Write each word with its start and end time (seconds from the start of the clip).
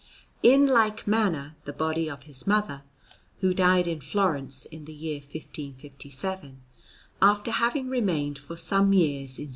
In 0.41 0.65
like 0.65 1.05
manner, 1.05 1.55
the 1.65 1.73
body 1.73 2.09
of 2.09 2.23
his 2.23 2.47
mother 2.47 2.81
(who 3.41 3.53
died 3.53 3.85
in 3.85 3.99
Florence 4.01 4.65
in 4.65 4.85
the 4.85 4.93
year 4.95 5.19
1557), 5.19 6.59
after 7.21 7.51
having 7.51 7.87
remained 7.87 8.39
for 8.39 8.57
some 8.57 8.93
years 8.93 9.37
in 9.37 9.45
S. 9.45 9.49